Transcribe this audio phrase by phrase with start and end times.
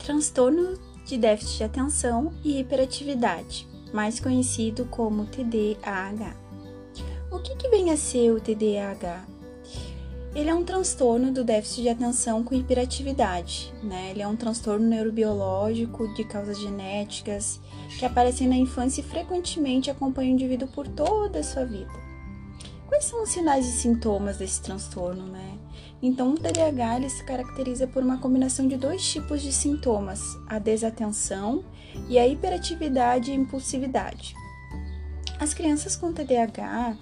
[0.00, 6.34] transtorno de déficit de atenção e hiperatividade, mais conhecido como TDAH.
[7.30, 9.26] O que, que vem a ser o TDAH?
[10.34, 14.10] Ele é um transtorno do déficit de atenção com hiperatividade, né?
[14.10, 17.60] Ele é um transtorno neurobiológico de causas genéticas
[17.98, 22.09] que aparecem na infância e frequentemente acompanham o indivíduo por toda a sua vida.
[23.00, 25.58] Quais são os sinais e sintomas desse transtorno, né?
[26.02, 30.58] Então, o TDAH ele se caracteriza por uma combinação de dois tipos de sintomas: a
[30.58, 31.64] desatenção
[32.10, 34.34] e a hiperatividade e impulsividade.
[35.40, 36.94] As crianças com TDAH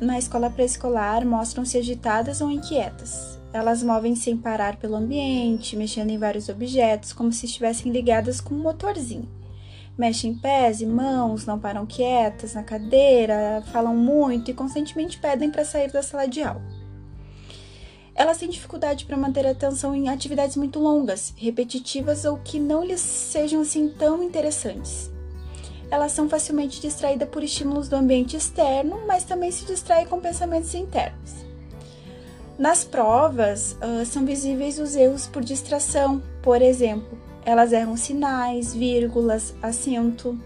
[0.00, 3.38] na escola pré-escolar mostram-se agitadas ou inquietas.
[3.52, 8.56] Elas movem sem parar pelo ambiente, mexendo em vários objetos, como se estivessem ligadas com
[8.56, 9.28] um motorzinho.
[10.00, 15.62] Mexem pés e mãos, não param quietas na cadeira, falam muito e constantemente pedem para
[15.62, 16.62] sair da sala de aula.
[18.14, 22.82] Elas têm dificuldade para manter a atenção em atividades muito longas, repetitivas ou que não
[22.82, 25.10] lhes sejam assim tão interessantes.
[25.90, 30.74] Elas são facilmente distraídas por estímulos do ambiente externo, mas também se distraem com pensamentos
[30.74, 31.44] internos.
[32.58, 39.54] Nas provas, uh, são visíveis os erros por distração, por exemplo, elas erram sinais, vírgulas,
[39.62, 40.38] acento.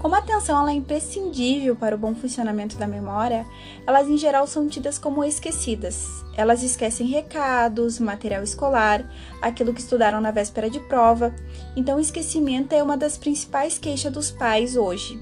[0.00, 3.46] Como a atenção é imprescindível para o bom funcionamento da memória,
[3.86, 6.24] elas em geral são tidas como esquecidas.
[6.36, 9.08] Elas esquecem recados, material escolar,
[9.40, 11.34] aquilo que estudaram na véspera de prova.
[11.76, 15.18] Então, o esquecimento é uma das principais queixas dos pais hoje.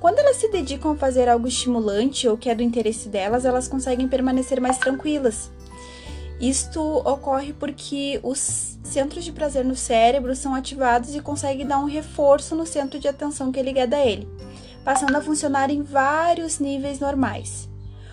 [0.00, 3.66] Quando elas se dedicam a fazer algo estimulante ou que é do interesse delas, elas
[3.66, 5.50] conseguem permanecer mais tranquilas.
[6.40, 11.86] Isto ocorre porque os centros de prazer no cérebro são ativados e conseguem dar um
[11.86, 14.28] reforço no centro de atenção que é ligado a ele,
[14.84, 17.68] passando a funcionar em vários níveis normais.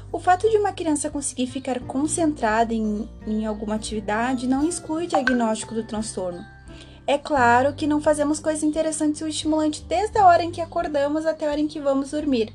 [0.10, 5.08] O fato de uma criança conseguir ficar concentrada em, em alguma atividade não exclui o
[5.08, 6.46] diagnóstico do transtorno.
[7.06, 11.26] É claro que não fazemos coisas interessantes ou estimulantes desde a hora em que acordamos
[11.26, 12.54] até a hora em que vamos dormir.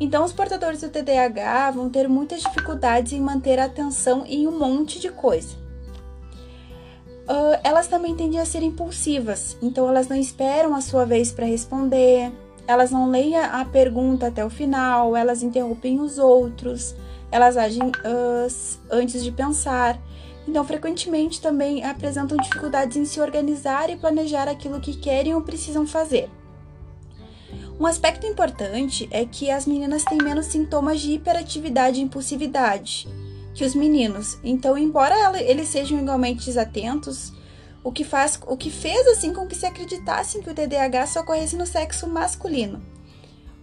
[0.00, 4.58] Então, os portadores do TDAH vão ter muitas dificuldades em manter a atenção em um
[4.58, 5.56] monte de coisa.
[7.28, 11.44] Uh, elas também tendem a ser impulsivas, então elas não esperam a sua vez para
[11.44, 12.32] responder,
[12.66, 16.94] elas não leem a pergunta até o final, elas interrompem os outros,
[17.30, 20.00] elas agem uh, antes de pensar.
[20.46, 25.86] Então, frequentemente também apresentam dificuldades em se organizar e planejar aquilo que querem ou precisam
[25.86, 26.30] fazer.
[27.80, 33.06] Um aspecto importante é que as meninas têm menos sintomas de hiperatividade e impulsividade
[33.54, 34.36] que os meninos.
[34.42, 37.32] Então, embora eles sejam igualmente desatentos,
[37.84, 41.20] o que, faz, o que fez assim com que se acreditassem que o TDAH só
[41.20, 42.82] ocorresse no sexo masculino.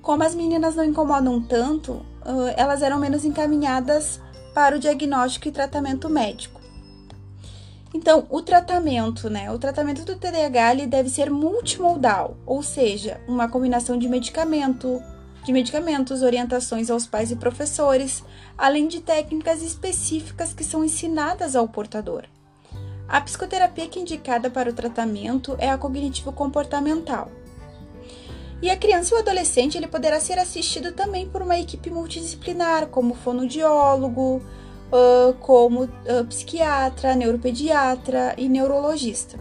[0.02, 2.06] Como as meninas não incomodam tanto,
[2.56, 4.22] elas eram menos encaminhadas
[4.54, 6.55] para o diagnóstico e tratamento médico.
[7.96, 9.50] Então, o tratamento, né?
[9.50, 15.02] O tratamento do TDAH ele deve ser multimodal, ou seja, uma combinação de medicamento,
[15.46, 18.22] de medicamentos, orientações aos pais e professores,
[18.58, 22.26] além de técnicas específicas que são ensinadas ao portador.
[23.08, 27.32] A psicoterapia que é indicada para o tratamento é a cognitivo-comportamental.
[28.62, 32.88] E a criança e o adolescente ele poderá ser assistido também por uma equipe multidisciplinar,
[32.88, 34.42] como fonoaudiólogo,
[34.92, 39.38] uh, como uh, psiquiatra, neuropediatra e neurologista.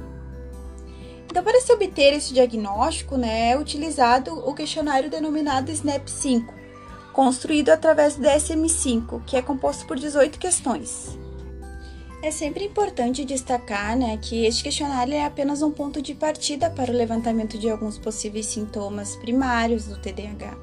[1.27, 6.47] Então, para se obter esse diagnóstico, né, é utilizado o questionário denominado SNAP-5,
[7.13, 11.19] construído através do DSM-5, que é composto por 18 questões.
[12.23, 16.91] É sempre importante destacar né, que este questionário é apenas um ponto de partida para
[16.91, 20.57] o levantamento de alguns possíveis sintomas primários do TDAH.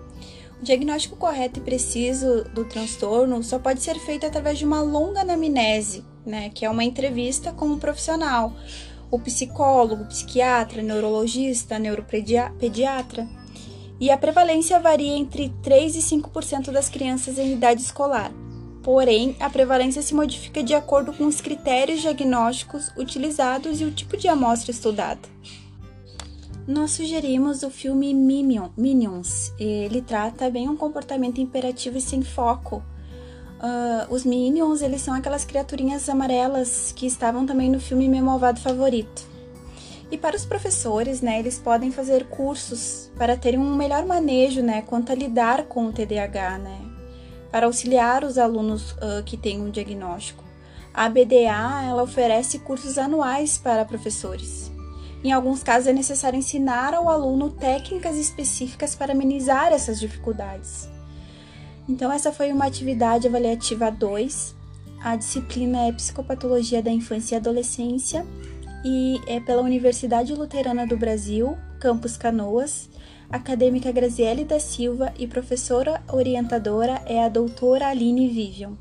[0.61, 5.21] O diagnóstico correto e preciso do transtorno só pode ser feito através de uma longa
[5.21, 8.53] anamnese, né, que é uma entrevista com um profissional,
[9.09, 13.27] o psicólogo, psiquiatra, neurologista, neuropediatra.
[13.99, 18.31] E a prevalência varia entre 3 e 5% das crianças em idade escolar.
[18.83, 24.15] Porém, a prevalência se modifica de acordo com os critérios diagnósticos utilizados e o tipo
[24.15, 25.27] de amostra estudada
[26.67, 29.51] nós sugerimos o filme Minion, Minions.
[29.59, 32.83] Ele trata bem um comportamento imperativo e sem foco.
[33.59, 38.59] Uh, os Minions, eles são aquelas criaturinhas amarelas que estavam também no filme Meu Malvado
[38.59, 39.29] Favorito.
[40.11, 44.81] E para os professores, né, eles podem fazer cursos para terem um melhor manejo, né,
[44.81, 46.81] quanto a lidar com o TDAH, né,
[47.51, 50.43] para auxiliar os alunos uh, que têm um diagnóstico.
[50.93, 54.70] A BDA, ela oferece cursos anuais para professores.
[55.23, 60.89] Em alguns casos, é necessário ensinar ao aluno técnicas específicas para amenizar essas dificuldades.
[61.87, 64.55] Então, essa foi uma atividade avaliativa 2.
[65.03, 68.25] A disciplina é Psicopatologia da Infância e Adolescência.
[68.83, 72.89] e é pela Universidade Luterana do Brasil, Campus Canoas.
[73.29, 78.75] Acadêmica Graziele da Silva e professora orientadora é a doutora Aline Vivian.